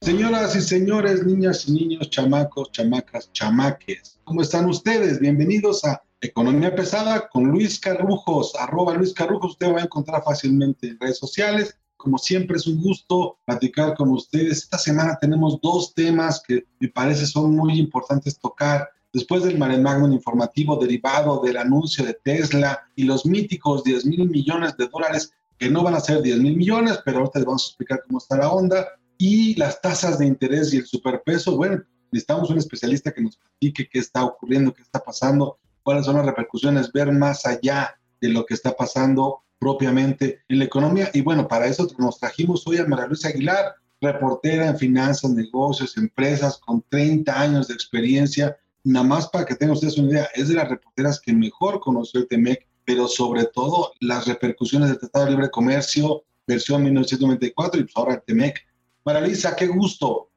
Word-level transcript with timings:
Señoras 0.00 0.56
y 0.56 0.60
señores, 0.62 1.26
niñas 1.26 1.68
y 1.68 1.72
niños, 1.72 2.08
chamacos, 2.08 2.72
chamacas, 2.72 3.30
chamaques, 3.32 4.18
¿cómo 4.24 4.40
están 4.40 4.66
ustedes? 4.66 5.20
Bienvenidos 5.20 5.84
a 5.84 6.02
Economía 6.22 6.74
Pesada 6.74 7.28
con 7.28 7.44
Luis 7.44 7.78
Carrujos, 7.78 8.54
arroba 8.58 8.94
Luis 8.94 9.12
Carrujos, 9.12 9.52
usted 9.52 9.72
va 9.72 9.80
a 9.80 9.84
encontrar 9.84 10.22
fácilmente 10.24 10.88
en 10.88 10.98
redes 10.98 11.18
sociales. 11.18 11.76
Como 11.96 12.16
siempre 12.16 12.56
es 12.56 12.66
un 12.66 12.82
gusto 12.82 13.38
platicar 13.44 13.94
con 13.94 14.10
ustedes. 14.10 14.58
Esta 14.58 14.78
semana 14.78 15.18
tenemos 15.20 15.60
dos 15.60 15.92
temas 15.94 16.42
que 16.46 16.64
me 16.78 16.88
parece 16.88 17.26
son 17.26 17.54
muy 17.54 17.78
importantes 17.78 18.38
tocar. 18.38 18.88
Después 19.12 19.42
del 19.42 19.58
magnum 19.58 20.12
informativo 20.12 20.76
derivado 20.76 21.40
del 21.42 21.56
anuncio 21.56 22.04
de 22.04 22.14
Tesla 22.14 22.80
y 22.94 23.04
los 23.04 23.26
míticos 23.26 23.82
10 23.82 24.06
mil 24.06 24.28
millones 24.28 24.76
de 24.76 24.86
dólares, 24.86 25.32
que 25.58 25.68
no 25.68 25.82
van 25.82 25.94
a 25.94 26.00
ser 26.00 26.22
10 26.22 26.38
mil 26.38 26.56
millones, 26.56 27.00
pero 27.04 27.18
ahorita 27.18 27.40
les 27.40 27.46
vamos 27.46 27.64
a 27.64 27.68
explicar 27.70 28.02
cómo 28.06 28.18
está 28.18 28.36
la 28.36 28.50
onda, 28.50 28.86
y 29.18 29.54
las 29.56 29.80
tasas 29.80 30.18
de 30.18 30.26
interés 30.26 30.72
y 30.72 30.78
el 30.78 30.86
superpeso, 30.86 31.56
bueno, 31.56 31.82
necesitamos 32.10 32.50
un 32.50 32.58
especialista 32.58 33.12
que 33.12 33.20
nos 33.20 33.36
platique 33.36 33.88
qué 33.90 33.98
está 33.98 34.24
ocurriendo, 34.24 34.72
qué 34.72 34.82
está 34.82 35.00
pasando, 35.00 35.58
cuáles 35.82 36.06
son 36.06 36.16
las 36.16 36.26
repercusiones, 36.26 36.92
ver 36.92 37.12
más 37.12 37.46
allá 37.46 37.96
de 38.20 38.28
lo 38.28 38.46
que 38.46 38.54
está 38.54 38.76
pasando 38.76 39.42
propiamente 39.58 40.40
en 40.48 40.58
la 40.58 40.64
economía. 40.64 41.10
Y 41.12 41.20
bueno, 41.20 41.46
para 41.46 41.66
eso 41.66 41.86
nos 41.98 42.18
trajimos 42.18 42.66
hoy 42.66 42.78
a 42.78 42.86
María 42.86 43.06
Luisa 43.06 43.28
Aguilar, 43.28 43.74
reportera 44.00 44.68
en 44.68 44.78
finanzas, 44.78 45.30
negocios, 45.32 45.96
empresas, 45.96 46.58
con 46.58 46.82
30 46.88 47.38
años 47.38 47.68
de 47.68 47.74
experiencia. 47.74 48.56
Nada 48.84 49.06
más 49.06 49.28
para 49.28 49.44
que 49.44 49.54
tengan 49.54 49.74
ustedes 49.74 49.98
una 49.98 50.10
idea, 50.10 50.28
es 50.34 50.48
de 50.48 50.54
las 50.54 50.68
reporteras 50.68 51.20
que 51.20 51.32
mejor 51.32 51.80
conoció 51.80 52.20
el 52.20 52.28
TEMEC, 52.28 52.66
pero 52.84 53.08
sobre 53.08 53.44
todo 53.44 53.92
las 54.00 54.26
repercusiones 54.26 54.88
del 54.88 54.98
Tratado 54.98 55.26
de 55.26 55.30
Libre 55.32 55.50
Comercio, 55.50 56.24
versión 56.46 56.82
1994, 56.82 57.80
y 57.80 57.84
pues 57.84 57.96
ahora 57.96 58.14
el 58.14 58.22
TEMEC. 58.22 58.66
María 59.04 59.20
Luisa, 59.20 59.54
qué 59.54 59.66
gusto. 59.66 60.30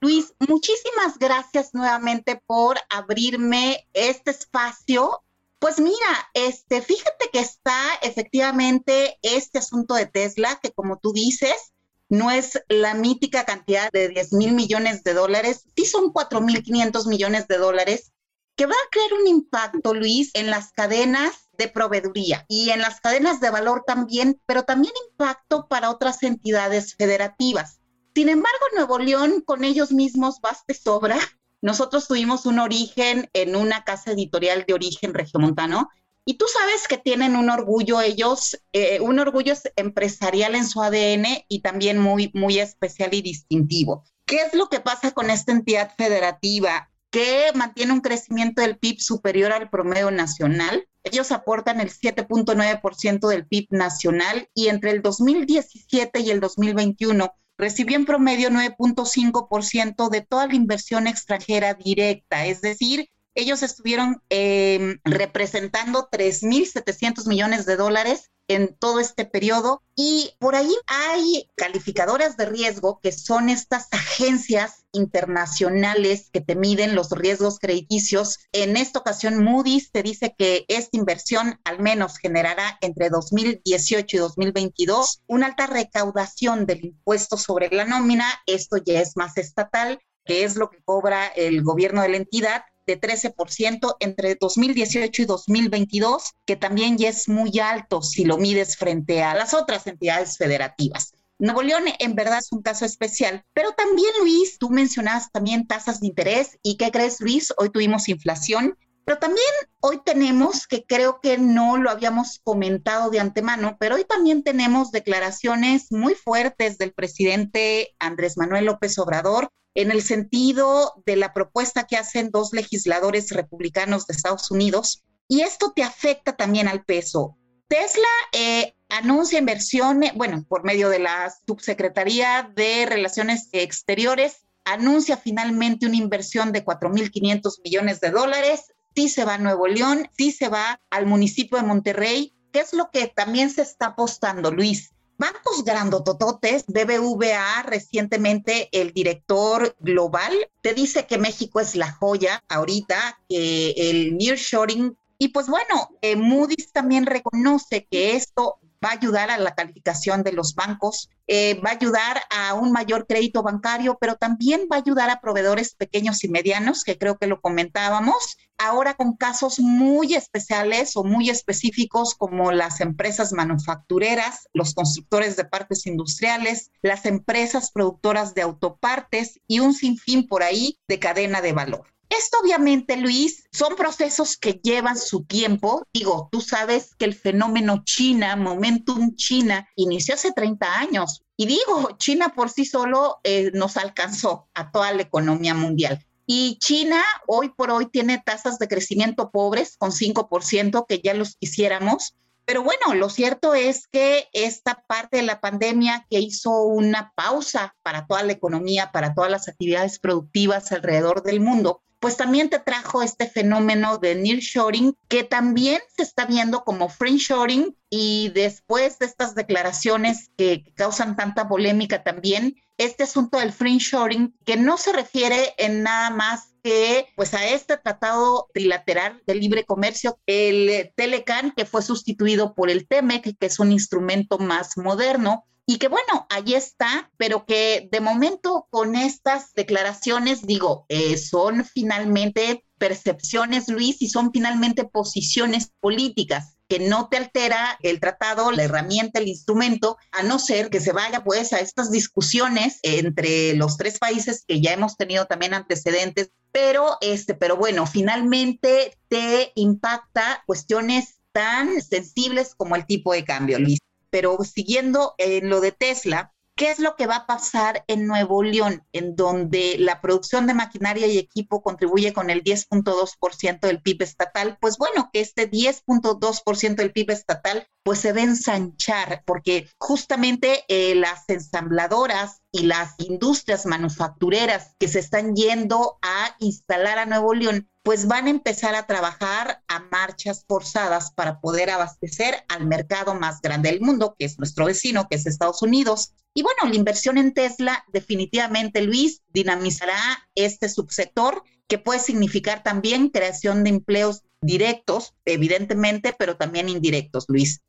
Luis, 0.00 0.34
muchísimas 0.46 1.18
gracias 1.18 1.72
nuevamente 1.72 2.40
por 2.46 2.76
abrirme 2.90 3.88
este 3.94 4.30
espacio. 4.30 5.22
Pues 5.58 5.80
mira, 5.80 6.30
este, 6.34 6.82
fíjate 6.82 7.30
que 7.32 7.40
está 7.40 7.94
efectivamente 8.02 9.18
este 9.22 9.58
asunto 9.58 9.94
de 9.94 10.06
Tesla, 10.06 10.60
que 10.62 10.70
como 10.70 10.98
tú 10.98 11.12
dices, 11.12 11.72
no 12.08 12.30
es 12.30 12.60
la 12.68 12.94
mítica 12.94 13.44
cantidad 13.44 13.90
de 13.92 14.08
10 14.08 14.32
mil 14.34 14.52
millones 14.52 15.02
de 15.02 15.14
dólares, 15.14 15.64
sí 15.76 15.84
son 15.84 16.12
4 16.12 16.40
mil 16.40 16.62
500 16.62 17.06
millones 17.06 17.48
de 17.48 17.58
dólares, 17.58 18.12
que 18.56 18.66
va 18.66 18.74
a 18.74 18.90
crear 18.90 19.12
un 19.20 19.26
impacto, 19.26 19.92
Luis, 19.92 20.30
en 20.34 20.50
las 20.50 20.72
cadenas 20.72 21.48
de 21.52 21.68
proveeduría 21.68 22.46
y 22.48 22.70
en 22.70 22.80
las 22.80 23.00
cadenas 23.00 23.40
de 23.40 23.50
valor 23.50 23.84
también, 23.86 24.40
pero 24.46 24.64
también 24.64 24.94
impacto 25.10 25.68
para 25.68 25.90
otras 25.90 26.22
entidades 26.22 26.94
federativas. 26.94 27.80
Sin 28.14 28.30
embargo, 28.30 28.58
Nuevo 28.74 28.98
León 28.98 29.42
con 29.44 29.62
ellos 29.62 29.92
mismos 29.92 30.40
basta 30.40 30.72
sobra. 30.72 31.18
Nosotros 31.60 32.08
tuvimos 32.08 32.46
un 32.46 32.58
origen 32.58 33.28
en 33.34 33.56
una 33.56 33.84
casa 33.84 34.12
editorial 34.12 34.64
de 34.66 34.72
origen 34.74 35.12
regiomontano 35.12 35.90
y 36.28 36.34
tú 36.34 36.44
sabes 36.52 36.88
que 36.88 36.98
tienen 36.98 37.36
un 37.36 37.48
orgullo 37.48 38.00
ellos, 38.00 38.60
eh, 38.72 39.00
un 39.00 39.18
orgullo 39.20 39.54
empresarial 39.76 40.56
en 40.56 40.66
su 40.66 40.82
ADN 40.82 41.44
y 41.48 41.60
también 41.60 41.98
muy, 41.98 42.32
muy 42.34 42.58
especial 42.58 43.14
y 43.14 43.22
distintivo. 43.22 44.04
¿Qué 44.26 44.42
es 44.42 44.52
lo 44.52 44.68
que 44.68 44.80
pasa 44.80 45.12
con 45.12 45.30
esta 45.30 45.52
entidad 45.52 45.94
federativa? 45.96 46.90
que 47.08 47.50
mantiene 47.54 47.94
un 47.94 48.02
crecimiento 48.02 48.60
del 48.60 48.76
PIB 48.76 49.00
superior 49.00 49.52
al 49.52 49.70
promedio 49.70 50.10
nacional. 50.10 50.86
Ellos 51.02 51.32
aportan 51.32 51.80
el 51.80 51.88
7.9% 51.88 53.28
del 53.28 53.46
PIB 53.46 53.68
nacional 53.70 54.50
y 54.52 54.68
entre 54.68 54.90
el 54.90 55.00
2017 55.00 56.20
y 56.20 56.30
el 56.30 56.40
2021 56.40 57.32
recibió 57.56 57.96
en 57.96 58.04
promedio 58.04 58.50
9.5% 58.50 60.10
de 60.10 60.20
toda 60.20 60.46
la 60.46 60.56
inversión 60.56 61.06
extranjera 61.06 61.72
directa, 61.72 62.44
es 62.44 62.60
decir, 62.60 63.08
ellos 63.36 63.62
estuvieron 63.62 64.22
eh, 64.30 64.96
representando 65.04 66.08
3.700 66.10 67.28
millones 67.28 67.66
de 67.66 67.76
dólares 67.76 68.30
en 68.48 68.76
todo 68.78 69.00
este 69.00 69.24
periodo 69.24 69.82
y 69.94 70.30
por 70.38 70.54
ahí 70.54 70.74
hay 70.86 71.48
calificadoras 71.56 72.36
de 72.36 72.46
riesgo 72.46 73.00
que 73.02 73.12
son 73.12 73.48
estas 73.48 73.88
agencias 73.90 74.84
internacionales 74.92 76.30
que 76.32 76.40
te 76.40 76.54
miden 76.54 76.94
los 76.94 77.10
riesgos 77.10 77.58
crediticios. 77.58 78.38
En 78.52 78.76
esta 78.76 79.00
ocasión 79.00 79.42
Moody's 79.42 79.90
te 79.90 80.02
dice 80.02 80.34
que 80.38 80.64
esta 80.68 80.96
inversión 80.96 81.60
al 81.64 81.80
menos 81.80 82.18
generará 82.18 82.78
entre 82.80 83.10
2018 83.10 84.16
y 84.16 84.20
2022 84.20 85.22
una 85.26 85.46
alta 85.46 85.66
recaudación 85.66 86.66
del 86.66 86.84
impuesto 86.84 87.36
sobre 87.36 87.68
la 87.70 87.84
nómina. 87.84 88.26
Esto 88.46 88.76
ya 88.78 89.00
es 89.00 89.16
más 89.16 89.36
estatal 89.36 90.00
que 90.26 90.44
es 90.44 90.56
lo 90.56 90.70
que 90.70 90.82
cobra 90.84 91.28
el 91.28 91.62
gobierno 91.62 92.02
de 92.02 92.08
la 92.08 92.16
entidad, 92.16 92.64
de 92.86 93.00
13% 93.00 93.96
entre 94.00 94.36
2018 94.36 95.22
y 95.22 95.24
2022, 95.24 96.34
que 96.44 96.56
también 96.56 96.96
ya 96.96 97.08
es 97.08 97.28
muy 97.28 97.58
alto 97.58 98.02
si 98.02 98.24
lo 98.24 98.38
mides 98.38 98.76
frente 98.76 99.22
a 99.22 99.34
las 99.34 99.54
otras 99.54 99.86
entidades 99.86 100.36
federativas. 100.38 101.12
Nuevo 101.38 101.62
León 101.62 101.84
en 101.98 102.14
verdad 102.14 102.38
es 102.38 102.50
un 102.50 102.62
caso 102.62 102.86
especial, 102.86 103.44
pero 103.52 103.72
también 103.72 104.08
Luis, 104.20 104.58
tú 104.58 104.70
mencionabas 104.70 105.30
también 105.30 105.66
tasas 105.66 106.00
de 106.00 106.06
interés 106.06 106.58
y 106.62 106.78
¿qué 106.78 106.90
crees 106.90 107.20
Luis? 107.20 107.52
Hoy 107.58 107.68
tuvimos 107.68 108.08
inflación, 108.08 108.78
pero 109.04 109.18
también 109.18 109.46
hoy 109.80 110.00
tenemos, 110.04 110.66
que 110.66 110.84
creo 110.84 111.20
que 111.20 111.36
no 111.36 111.76
lo 111.76 111.90
habíamos 111.90 112.40
comentado 112.42 113.10
de 113.10 113.20
antemano, 113.20 113.76
pero 113.78 113.96
hoy 113.96 114.04
también 114.04 114.42
tenemos 114.42 114.90
declaraciones 114.92 115.92
muy 115.92 116.14
fuertes 116.14 116.78
del 116.78 116.92
presidente 116.92 117.94
Andrés 117.98 118.38
Manuel 118.38 118.64
López 118.64 118.98
Obrador 118.98 119.50
en 119.76 119.90
el 119.90 120.02
sentido 120.02 120.94
de 121.04 121.16
la 121.16 121.32
propuesta 121.32 121.86
que 121.86 121.96
hacen 121.96 122.30
dos 122.30 122.52
legisladores 122.52 123.30
republicanos 123.30 124.06
de 124.06 124.14
Estados 124.14 124.50
Unidos. 124.50 125.04
Y 125.28 125.42
esto 125.42 125.72
te 125.76 125.82
afecta 125.82 126.34
también 126.34 126.66
al 126.66 126.84
peso. 126.84 127.36
Tesla 127.68 128.08
eh, 128.32 128.74
anuncia 128.88 129.38
inversión, 129.38 130.00
bueno, 130.14 130.44
por 130.48 130.64
medio 130.64 130.88
de 130.88 130.98
la 130.98 131.32
Subsecretaría 131.46 132.50
de 132.56 132.86
Relaciones 132.86 133.48
Exteriores, 133.52 134.46
anuncia 134.64 135.16
finalmente 135.18 135.86
una 135.86 135.96
inversión 135.96 136.52
de 136.52 136.64
4.500 136.64 137.62
millones 137.62 138.00
de 138.00 138.10
dólares. 138.10 138.72
Sí 138.94 139.10
se 139.10 139.26
va 139.26 139.34
a 139.34 139.38
Nuevo 139.38 139.66
León, 139.66 140.08
sí 140.16 140.32
se 140.32 140.48
va 140.48 140.80
al 140.88 141.04
municipio 141.04 141.58
de 141.58 141.64
Monterrey. 141.64 142.34
¿Qué 142.50 142.60
es 142.60 142.72
lo 142.72 142.90
que 142.90 143.08
también 143.08 143.50
se 143.50 143.60
está 143.60 143.88
apostando, 143.88 144.50
Luis? 144.50 144.95
Bancos 145.18 145.64
grandotototes, 145.64 146.64
BBVA, 146.66 147.62
recientemente 147.62 148.68
el 148.72 148.92
director 148.92 149.76
global, 149.80 150.32
te 150.62 150.74
dice 150.74 151.06
que 151.06 151.18
México 151.18 151.60
es 151.60 151.76
la 151.76 151.92
joya 151.92 152.42
ahorita, 152.48 153.18
que 153.28 153.70
el 153.76 154.16
nearshoring, 154.16 154.96
y 155.18 155.28
pues 155.28 155.46
bueno, 155.46 155.88
eh, 156.02 156.16
Moody's 156.16 156.72
también 156.72 157.06
reconoce 157.06 157.86
que 157.90 158.16
esto 158.16 158.58
va 158.86 158.90
a 158.90 158.94
ayudar 158.94 159.30
a 159.30 159.38
la 159.38 159.54
calificación 159.54 160.22
de 160.22 160.32
los 160.32 160.54
bancos, 160.54 161.10
eh, 161.26 161.60
va 161.60 161.70
a 161.70 161.74
ayudar 161.74 162.22
a 162.30 162.54
un 162.54 162.70
mayor 162.70 163.06
crédito 163.08 163.42
bancario, 163.42 163.98
pero 164.00 164.14
también 164.14 164.68
va 164.70 164.76
a 164.76 164.78
ayudar 164.78 165.10
a 165.10 165.20
proveedores 165.20 165.74
pequeños 165.74 166.22
y 166.22 166.28
medianos, 166.28 166.84
que 166.84 166.96
creo 166.96 167.18
que 167.18 167.26
lo 167.26 167.40
comentábamos, 167.40 168.36
ahora 168.58 168.94
con 168.94 169.16
casos 169.16 169.58
muy 169.58 170.14
especiales 170.14 170.96
o 170.96 171.02
muy 171.02 171.30
específicos 171.30 172.14
como 172.14 172.52
las 172.52 172.80
empresas 172.80 173.32
manufactureras, 173.32 174.48
los 174.52 174.72
constructores 174.74 175.34
de 175.36 175.44
partes 175.44 175.86
industriales, 175.86 176.70
las 176.80 177.06
empresas 177.06 177.72
productoras 177.72 178.34
de 178.34 178.42
autopartes 178.42 179.40
y 179.48 179.58
un 179.58 179.74
sinfín 179.74 180.28
por 180.28 180.44
ahí 180.44 180.78
de 180.86 181.00
cadena 181.00 181.40
de 181.40 181.52
valor. 181.52 181.95
Esto 182.08 182.38
obviamente, 182.42 182.96
Luis, 182.96 183.44
son 183.50 183.74
procesos 183.74 184.36
que 184.36 184.60
llevan 184.62 184.96
su 184.96 185.24
tiempo. 185.24 185.86
Digo, 185.92 186.28
tú 186.30 186.40
sabes 186.40 186.94
que 186.96 187.04
el 187.04 187.14
fenómeno 187.14 187.82
China, 187.84 188.36
Momentum 188.36 189.16
China, 189.16 189.68
inició 189.74 190.14
hace 190.14 190.32
30 190.32 190.78
años. 190.78 191.22
Y 191.36 191.46
digo, 191.46 191.96
China 191.98 192.32
por 192.34 192.48
sí 192.50 192.64
solo 192.64 193.18
eh, 193.24 193.50
nos 193.54 193.76
alcanzó 193.76 194.48
a 194.54 194.70
toda 194.70 194.92
la 194.92 195.02
economía 195.02 195.54
mundial. 195.54 196.04
Y 196.26 196.58
China 196.58 197.02
hoy 197.26 197.50
por 197.50 197.70
hoy 197.70 197.86
tiene 197.86 198.22
tasas 198.24 198.58
de 198.58 198.68
crecimiento 198.68 199.30
pobres 199.30 199.76
con 199.76 199.92
5%, 199.92 200.86
que 200.88 201.00
ya 201.00 201.14
los 201.14 201.36
quisiéramos. 201.36 202.16
Pero 202.44 202.62
bueno, 202.62 202.94
lo 202.94 203.10
cierto 203.10 203.54
es 203.54 203.88
que 203.88 204.28
esta 204.32 204.84
parte 204.86 205.16
de 205.16 205.24
la 205.24 205.40
pandemia 205.40 206.06
que 206.08 206.20
hizo 206.20 206.62
una 206.62 207.12
pausa 207.16 207.76
para 207.82 208.06
toda 208.06 208.22
la 208.22 208.32
economía, 208.32 208.92
para 208.92 209.14
todas 209.14 209.30
las 209.30 209.48
actividades 209.48 209.98
productivas 209.98 210.70
alrededor 210.70 211.24
del 211.24 211.40
mundo, 211.40 211.82
pues 212.00 212.16
también 212.16 212.50
te 212.50 212.58
trajo 212.58 213.02
este 213.02 213.28
fenómeno 213.28 213.98
de 213.98 214.14
nearshoring 214.14 214.94
que 215.08 215.24
también 215.24 215.80
se 215.96 216.02
está 216.02 216.26
viendo 216.26 216.64
como 216.64 216.88
friendshoring 216.88 217.76
y 217.90 218.30
después 218.34 218.98
de 218.98 219.06
estas 219.06 219.34
declaraciones 219.34 220.30
que 220.36 220.64
causan 220.74 221.16
tanta 221.16 221.48
polémica 221.48 222.02
también, 222.02 222.56
este 222.78 223.04
asunto 223.04 223.38
del 223.38 223.52
friendshoring 223.52 224.36
que 224.44 224.56
no 224.56 224.76
se 224.76 224.92
refiere 224.92 225.54
en 225.56 225.82
nada 225.82 226.10
más 226.10 226.54
que 226.62 227.06
pues 227.16 227.32
a 227.32 227.46
este 227.46 227.76
tratado 227.76 228.48
trilateral 228.52 229.22
de 229.26 229.34
libre 229.36 229.64
comercio, 229.64 230.18
el 230.26 230.92
Telecan 230.96 231.52
que 231.56 231.64
fue 231.64 231.80
sustituido 231.80 232.54
por 232.54 232.70
el 232.70 232.86
TEMEC, 232.88 233.38
que 233.38 233.46
es 233.46 233.60
un 233.60 233.72
instrumento 233.72 234.38
más 234.38 234.76
moderno, 234.76 235.44
y 235.66 235.78
que 235.78 235.88
bueno, 235.88 236.26
ahí 236.30 236.54
está, 236.54 237.10
pero 237.16 237.44
que 237.44 237.88
de 237.90 238.00
momento 238.00 238.68
con 238.70 238.94
estas 238.94 239.52
declaraciones, 239.54 240.46
digo, 240.46 240.86
eh, 240.88 241.18
son 241.18 241.64
finalmente 241.64 242.64
percepciones, 242.78 243.68
Luis, 243.68 244.00
y 244.00 244.08
son 244.08 244.30
finalmente 244.32 244.84
posiciones 244.84 245.72
políticas 245.80 246.56
que 246.68 246.78
no 246.78 247.08
te 247.08 247.16
altera 247.16 247.78
el 247.82 248.00
tratado, 248.00 248.52
la 248.52 248.64
herramienta, 248.64 249.18
el 249.18 249.28
instrumento, 249.28 249.98
a 250.12 250.22
no 250.22 250.38
ser 250.38 250.70
que 250.70 250.80
se 250.80 250.92
vaya 250.92 251.24
pues 251.24 251.52
a 251.52 251.60
estas 251.60 251.90
discusiones 251.90 252.78
entre 252.82 253.54
los 253.54 253.76
tres 253.76 253.98
países 253.98 254.44
que 254.46 254.60
ya 254.60 254.72
hemos 254.72 254.96
tenido 254.96 255.26
también 255.26 255.54
antecedentes, 255.54 256.30
pero 256.52 256.96
este, 257.00 257.34
pero 257.34 257.56
bueno, 257.56 257.86
finalmente 257.86 258.96
te 259.08 259.52
impacta 259.54 260.42
cuestiones 260.46 261.18
tan 261.32 261.80
sensibles 261.82 262.54
como 262.54 262.76
el 262.76 262.86
tipo 262.86 263.12
de 263.12 263.24
cambio, 263.24 263.58
Luis. 263.58 263.78
Pero 264.16 264.38
siguiendo 264.44 265.14
en 265.18 265.50
lo 265.50 265.60
de 265.60 265.72
Tesla, 265.72 266.32
¿qué 266.56 266.70
es 266.70 266.78
lo 266.78 266.96
que 266.96 267.06
va 267.06 267.16
a 267.16 267.26
pasar 267.26 267.84
en 267.86 268.06
Nuevo 268.06 268.42
León, 268.42 268.82
en 268.92 269.14
donde 269.14 269.76
la 269.78 270.00
producción 270.00 270.46
de 270.46 270.54
maquinaria 270.54 271.06
y 271.06 271.18
equipo 271.18 271.60
contribuye 271.60 272.14
con 272.14 272.30
el 272.30 272.42
10.2% 272.42 273.60
del 273.60 273.82
PIB 273.82 274.00
estatal? 274.00 274.56
Pues 274.58 274.78
bueno, 274.78 275.10
que 275.12 275.20
este 275.20 275.50
10.2% 275.50 276.76
del 276.76 276.92
PIB 276.92 277.10
estatal 277.10 277.68
pues 277.82 277.98
se 277.98 278.14
ve 278.14 278.22
ensanchar, 278.22 279.22
porque 279.26 279.68
justamente 279.78 280.64
eh, 280.68 280.94
las 280.94 281.28
ensambladoras 281.28 282.40
y 282.56 282.62
las 282.64 282.94
industrias 282.98 283.66
manufactureras 283.66 284.74
que 284.78 284.88
se 284.88 285.00
están 285.00 285.34
yendo 285.34 285.98
a 286.00 286.34
instalar 286.38 286.98
a 286.98 287.06
Nuevo 287.06 287.34
León 287.34 287.68
pues 287.82 288.08
van 288.08 288.26
a 288.26 288.30
empezar 288.30 288.74
a 288.74 288.86
trabajar 288.86 289.62
a 289.68 289.78
marchas 289.92 290.44
forzadas 290.48 291.12
para 291.12 291.40
poder 291.40 291.70
abastecer 291.70 292.34
al 292.48 292.66
mercado 292.66 293.14
más 293.14 293.40
grande 293.40 293.70
del 293.70 293.80
mundo, 293.80 294.16
que 294.18 294.24
es 294.24 294.38
nuestro 294.38 294.64
vecino, 294.64 295.06
que 295.08 295.14
es 295.14 295.26
Estados 295.26 295.62
Unidos. 295.62 296.12
Y 296.34 296.42
bueno, 296.42 296.68
la 296.68 296.74
inversión 296.74 297.16
en 297.16 297.32
Tesla 297.32 297.84
definitivamente, 297.92 298.82
Luis, 298.82 299.22
dinamizará 299.28 299.96
este 300.34 300.68
subsector 300.68 301.44
que 301.68 301.78
puede 301.78 302.00
significar 302.00 302.64
también 302.64 303.10
creación 303.10 303.62
de 303.62 303.70
empleos 303.70 304.22
directos, 304.40 305.14
evidentemente, 305.24 306.12
pero 306.18 306.36
también 306.36 306.68
indirectos, 306.68 307.26
Luis. 307.28 307.60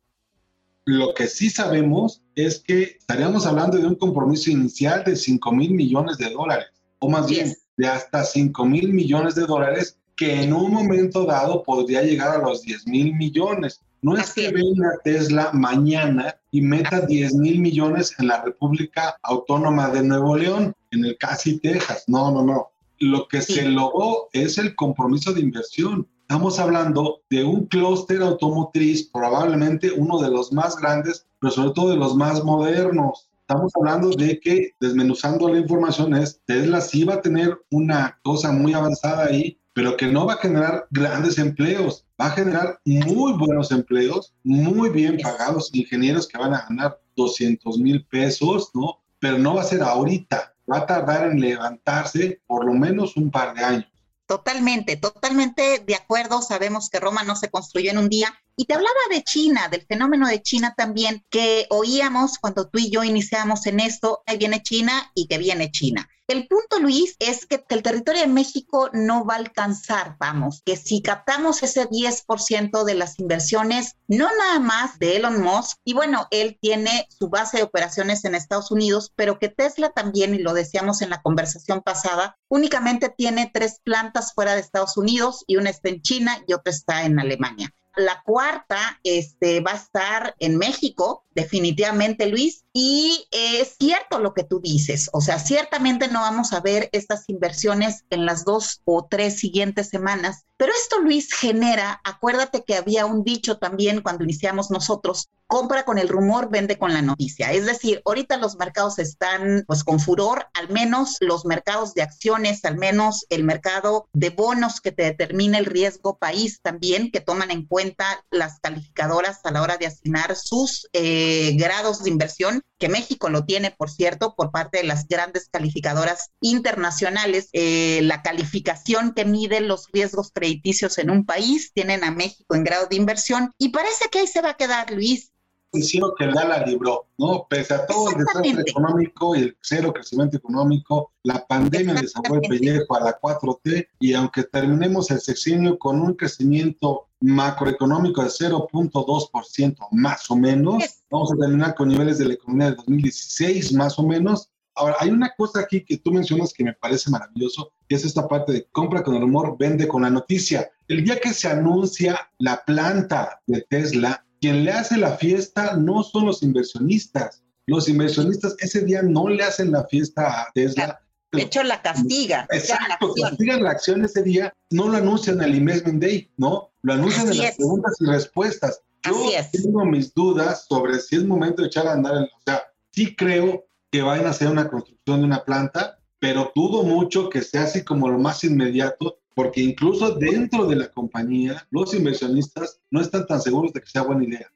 Lo 0.90 1.12
que 1.12 1.26
sí 1.26 1.50
sabemos 1.50 2.22
es 2.34 2.60
que 2.60 2.96
estaríamos 2.98 3.44
hablando 3.44 3.76
de 3.76 3.86
un 3.86 3.96
compromiso 3.96 4.50
inicial 4.50 5.04
de 5.04 5.16
5 5.16 5.52
mil 5.52 5.72
millones 5.72 6.16
de 6.16 6.30
dólares, 6.30 6.68
o 6.98 7.10
más 7.10 7.28
bien 7.28 7.54
de 7.76 7.86
hasta 7.86 8.24
5 8.24 8.64
mil 8.64 8.94
millones 8.94 9.34
de 9.34 9.44
dólares 9.44 9.98
que 10.16 10.42
en 10.42 10.54
un 10.54 10.72
momento 10.72 11.26
dado 11.26 11.62
podría 11.62 12.00
llegar 12.00 12.34
a 12.34 12.38
los 12.38 12.62
10 12.62 12.86
mil 12.86 13.14
millones. 13.16 13.82
No 14.00 14.16
es 14.16 14.32
que 14.32 14.50
venga 14.50 14.92
Tesla 15.04 15.50
mañana 15.52 16.34
y 16.50 16.62
meta 16.62 17.02
10 17.02 17.34
mil 17.34 17.60
millones 17.60 18.14
en 18.18 18.28
la 18.28 18.42
República 18.42 19.18
Autónoma 19.22 19.90
de 19.90 20.02
Nuevo 20.02 20.38
León, 20.38 20.74
en 20.90 21.04
el 21.04 21.18
casi 21.18 21.58
Texas. 21.58 22.04
No, 22.06 22.32
no, 22.32 22.42
no. 22.42 22.68
Lo 22.98 23.28
que 23.28 23.42
se 23.42 23.68
logró 23.68 24.30
es 24.32 24.56
el 24.56 24.74
compromiso 24.74 25.34
de 25.34 25.42
inversión. 25.42 26.08
Estamos 26.30 26.58
hablando 26.58 27.22
de 27.30 27.42
un 27.42 27.64
clúster 27.68 28.20
automotriz, 28.20 29.08
probablemente 29.08 29.90
uno 29.90 30.20
de 30.20 30.30
los 30.30 30.52
más 30.52 30.76
grandes, 30.76 31.26
pero 31.40 31.50
sobre 31.50 31.70
todo 31.70 31.88
de 31.88 31.96
los 31.96 32.14
más 32.14 32.44
modernos. 32.44 33.30
Estamos 33.40 33.72
hablando 33.74 34.10
de 34.10 34.38
que, 34.38 34.72
desmenuzando 34.78 35.48
la 35.48 35.58
información, 35.58 36.14
es 36.14 36.38
Tesla 36.44 36.82
sí 36.82 37.04
va 37.04 37.14
a 37.14 37.22
tener 37.22 37.58
una 37.70 38.18
cosa 38.22 38.52
muy 38.52 38.74
avanzada 38.74 39.24
ahí 39.24 39.58
pero 39.78 39.96
que 39.96 40.08
no 40.08 40.26
va 40.26 40.32
a 40.32 40.38
generar 40.38 40.88
grandes 40.90 41.38
empleos, 41.38 42.04
va 42.20 42.26
a 42.26 42.30
generar 42.30 42.80
muy 42.84 43.32
buenos 43.34 43.70
empleos, 43.70 44.34
muy 44.42 44.90
bien 44.90 45.18
pagados, 45.22 45.70
ingenieros 45.72 46.26
que 46.26 46.36
van 46.36 46.52
a 46.52 46.66
ganar 46.68 46.98
200 47.14 47.78
mil 47.78 48.04
pesos, 48.06 48.72
¿no? 48.74 48.98
Pero 49.20 49.38
no 49.38 49.54
va 49.54 49.60
a 49.60 49.64
ser 49.64 49.82
ahorita, 49.82 50.52
va 50.68 50.78
a 50.78 50.86
tardar 50.86 51.30
en 51.30 51.40
levantarse 51.40 52.40
por 52.48 52.66
lo 52.66 52.74
menos 52.74 53.16
un 53.16 53.30
par 53.30 53.54
de 53.54 53.62
años. 53.62 53.97
Totalmente, 54.28 54.98
totalmente 54.98 55.78
de 55.78 55.94
acuerdo. 55.94 56.42
Sabemos 56.42 56.90
que 56.90 57.00
Roma 57.00 57.22
no 57.22 57.34
se 57.34 57.50
construyó 57.50 57.90
en 57.92 57.96
un 57.96 58.10
día. 58.10 58.38
Y 58.60 58.64
te 58.64 58.74
hablaba 58.74 58.98
de 59.08 59.22
China, 59.22 59.68
del 59.68 59.86
fenómeno 59.86 60.26
de 60.26 60.42
China 60.42 60.74
también, 60.76 61.24
que 61.30 61.68
oíamos 61.70 62.40
cuando 62.40 62.68
tú 62.68 62.80
y 62.80 62.90
yo 62.90 63.04
iniciamos 63.04 63.64
en 63.66 63.78
esto, 63.78 64.24
ahí 64.26 64.36
viene 64.36 64.64
China 64.64 65.12
y 65.14 65.28
que 65.28 65.38
viene 65.38 65.70
China. 65.70 66.08
El 66.26 66.48
punto, 66.48 66.80
Luis, 66.80 67.14
es 67.20 67.46
que, 67.46 67.64
el 67.68 67.84
territorio 67.84 68.22
de 68.22 68.26
México 68.26 68.90
no 68.92 69.24
va 69.24 69.34
a 69.34 69.38
alcanzar, 69.38 70.16
vamos, 70.18 70.60
que 70.66 70.76
si 70.76 71.02
captamos 71.02 71.62
ese 71.62 71.88
10% 71.88 72.82
de 72.82 72.94
las 72.94 73.20
inversiones, 73.20 73.94
no 74.08 74.28
nada 74.36 74.58
más 74.58 74.98
de 74.98 75.16
Elon 75.16 75.40
Musk, 75.40 75.78
y 75.84 75.94
bueno, 75.94 76.26
él 76.32 76.58
tiene 76.60 77.06
su 77.16 77.28
base 77.28 77.58
de 77.58 77.62
operaciones 77.62 78.24
en 78.24 78.34
Estados 78.34 78.72
Unidos, 78.72 79.12
pero 79.14 79.38
que 79.38 79.50
Tesla 79.50 79.90
también, 79.90 80.34
y 80.34 80.38
lo 80.38 80.52
decíamos 80.52 81.00
en 81.00 81.10
la 81.10 81.22
conversación 81.22 81.80
pasada, 81.80 82.36
únicamente 82.48 83.08
tiene 83.08 83.48
tres 83.54 83.78
plantas 83.84 84.34
fuera 84.34 84.56
de 84.56 84.62
Estados 84.62 84.96
Unidos 84.96 85.44
y 85.46 85.58
una 85.58 85.70
está 85.70 85.90
en 85.90 86.02
China 86.02 86.42
y 86.48 86.54
otra 86.54 86.72
está 86.72 87.04
en 87.04 87.20
Alemania. 87.20 87.72
La 87.98 88.22
cuarta 88.22 89.00
este, 89.02 89.60
va 89.60 89.72
a 89.72 89.74
estar 89.74 90.36
en 90.38 90.56
México, 90.56 91.24
definitivamente, 91.38 92.26
Luis. 92.26 92.64
Y 92.72 93.28
es 93.30 93.76
cierto 93.78 94.18
lo 94.18 94.34
que 94.34 94.42
tú 94.42 94.60
dices, 94.60 95.08
o 95.12 95.20
sea, 95.20 95.38
ciertamente 95.38 96.08
no 96.08 96.20
vamos 96.20 96.52
a 96.52 96.60
ver 96.60 96.88
estas 96.92 97.24
inversiones 97.28 98.04
en 98.10 98.26
las 98.26 98.44
dos 98.44 98.82
o 98.84 99.06
tres 99.08 99.38
siguientes 99.38 99.88
semanas, 99.88 100.44
pero 100.58 100.72
esto, 100.72 101.00
Luis, 101.00 101.32
genera, 101.32 102.00
acuérdate 102.02 102.64
que 102.64 102.74
había 102.74 103.06
un 103.06 103.22
dicho 103.22 103.58
también 103.58 104.02
cuando 104.02 104.24
iniciamos 104.24 104.72
nosotros, 104.72 105.28
compra 105.46 105.84
con 105.84 105.98
el 105.98 106.08
rumor, 106.08 106.50
vende 106.50 106.78
con 106.78 106.92
la 106.92 107.00
noticia. 107.00 107.52
Es 107.52 107.64
decir, 107.64 108.02
ahorita 108.04 108.36
los 108.36 108.56
mercados 108.56 108.98
están 108.98 109.64
pues 109.68 109.84
con 109.84 110.00
furor, 110.00 110.48
al 110.54 110.68
menos 110.68 111.16
los 111.20 111.46
mercados 111.46 111.94
de 111.94 112.02
acciones, 112.02 112.64
al 112.64 112.76
menos 112.76 113.24
el 113.30 113.44
mercado 113.44 114.08
de 114.12 114.30
bonos 114.30 114.80
que 114.80 114.90
te 114.90 115.04
determina 115.04 115.58
el 115.58 115.64
riesgo 115.64 116.18
país 116.18 116.60
también, 116.60 117.12
que 117.12 117.20
toman 117.20 117.52
en 117.52 117.64
cuenta 117.64 118.24
las 118.30 118.58
calificadoras 118.58 119.38
a 119.44 119.52
la 119.52 119.62
hora 119.62 119.76
de 119.76 119.86
asignar 119.86 120.34
sus 120.34 120.88
eh, 120.92 121.27
grados 121.54 122.02
de 122.04 122.10
inversión, 122.10 122.62
que 122.78 122.88
México 122.88 123.28
lo 123.28 123.44
tiene, 123.44 123.70
por 123.70 123.90
cierto, 123.90 124.34
por 124.36 124.50
parte 124.50 124.78
de 124.78 124.84
las 124.84 125.06
grandes 125.08 125.48
calificadoras 125.50 126.30
internacionales. 126.40 127.48
Eh, 127.52 128.00
la 128.02 128.22
calificación 128.22 129.12
que 129.14 129.24
mide 129.24 129.60
los 129.60 129.88
riesgos 129.92 130.30
crediticios 130.32 130.98
en 130.98 131.10
un 131.10 131.24
país 131.24 131.72
tienen 131.72 132.04
a 132.04 132.10
México 132.10 132.54
en 132.54 132.64
grado 132.64 132.86
de 132.86 132.96
inversión 132.96 133.52
y 133.58 133.70
parece 133.70 134.08
que 134.10 134.20
ahí 134.20 134.26
se 134.26 134.42
va 134.42 134.50
a 134.50 134.56
quedar, 134.56 134.90
Luis 134.90 135.32
diciendo 135.72 136.14
que 136.16 136.24
el 136.24 136.32
la 136.32 136.64
libró, 136.64 137.06
¿no? 137.18 137.46
Pese 137.48 137.74
a 137.74 137.86
todo 137.86 138.10
el 138.10 138.18
desastre 138.18 138.62
económico 138.66 139.36
y 139.36 139.42
el 139.42 139.56
cero 139.60 139.92
crecimiento 139.92 140.36
económico, 140.36 141.12
la 141.22 141.46
pandemia 141.46 141.94
le 141.94 142.08
sacó 142.08 142.36
el 142.36 142.40
pellejo 142.42 142.96
a 142.96 143.00
la 143.00 143.20
4T 143.20 143.88
y 144.00 144.14
aunque 144.14 144.44
terminemos 144.44 145.10
el 145.10 145.20
sexenio 145.20 145.78
con 145.78 146.00
un 146.00 146.14
crecimiento 146.14 147.07
macroeconómico 147.20 148.22
de 148.22 148.28
0.2% 148.28 149.88
más 149.92 150.30
o 150.30 150.36
menos, 150.36 151.02
vamos 151.10 151.32
a 151.32 151.36
terminar 151.36 151.74
con 151.74 151.88
niveles 151.88 152.18
de 152.18 152.26
la 152.26 152.34
economía 152.34 152.70
de 152.70 152.76
2016 152.76 153.72
más 153.72 153.98
o 153.98 154.02
menos. 154.02 154.50
Ahora, 154.74 154.96
hay 155.00 155.10
una 155.10 155.32
cosa 155.36 155.60
aquí 155.60 155.84
que 155.84 155.98
tú 155.98 156.12
mencionas 156.12 156.52
que 156.52 156.62
me 156.62 156.72
parece 156.72 157.10
maravilloso, 157.10 157.72
que 157.88 157.96
es 157.96 158.04
esta 158.04 158.28
parte 158.28 158.52
de 158.52 158.64
compra 158.70 159.02
con 159.02 159.16
el 159.16 159.22
rumor, 159.22 159.56
vende 159.58 159.88
con 159.88 160.02
la 160.02 160.10
noticia. 160.10 160.70
El 160.86 161.04
día 161.04 161.18
que 161.18 161.34
se 161.34 161.48
anuncia 161.48 162.30
la 162.38 162.62
planta 162.64 163.40
de 163.46 163.62
Tesla, 163.62 164.24
quien 164.40 164.64
le 164.64 164.70
hace 164.70 164.96
la 164.96 165.16
fiesta 165.16 165.76
no 165.76 166.04
son 166.04 166.26
los 166.26 166.44
inversionistas. 166.44 167.42
Los 167.66 167.88
inversionistas 167.88 168.54
ese 168.60 168.82
día 168.82 169.02
no 169.02 169.28
le 169.28 169.42
hacen 169.42 169.72
la 169.72 169.84
fiesta 169.84 170.42
a 170.42 170.52
Tesla. 170.54 171.00
De 171.32 171.42
hecho, 171.42 171.62
la 171.62 171.82
castiga. 171.82 172.46
Exacto, 172.50 173.12
castigan 173.20 173.62
la 173.62 173.70
acción 173.70 174.04
ese 174.04 174.22
día, 174.22 174.52
no 174.70 174.88
lo 174.88 174.96
anuncian 174.96 175.40
el 175.42 175.54
Investment 175.54 176.02
Day, 176.02 176.30
¿no? 176.36 176.70
Lo 176.82 176.94
anuncian 176.94 177.30
en 177.30 177.38
las 177.38 177.56
preguntas 177.56 177.94
y 178.00 178.06
respuestas. 178.06 178.82
Yo 179.04 179.30
tengo 179.52 179.84
mis 179.84 180.12
dudas 180.14 180.66
sobre 180.68 180.98
si 180.98 181.16
es 181.16 181.24
momento 181.24 181.62
de 181.62 181.68
echar 181.68 181.86
a 181.86 181.92
andar, 181.92 182.14
o 182.14 182.40
sea, 182.44 182.62
sí 182.92 183.14
creo 183.14 183.66
que 183.90 184.02
vayan 184.02 184.26
a 184.26 184.30
hacer 184.30 184.48
una 184.48 184.68
construcción 184.68 185.20
de 185.20 185.26
una 185.26 185.44
planta, 185.44 185.98
pero 186.18 186.52
dudo 186.54 186.82
mucho 186.82 187.28
que 187.28 187.42
sea 187.42 187.64
así 187.64 187.84
como 187.84 188.08
lo 188.08 188.18
más 188.18 188.42
inmediato, 188.44 189.18
porque 189.34 189.60
incluso 189.60 190.16
dentro 190.16 190.66
de 190.66 190.76
la 190.76 190.90
compañía, 190.90 191.66
los 191.70 191.94
inversionistas 191.94 192.80
no 192.90 193.00
están 193.00 193.26
tan 193.26 193.40
seguros 193.40 193.72
de 193.72 193.80
que 193.80 193.88
sea 193.88 194.02
buena 194.02 194.24
idea. 194.24 194.50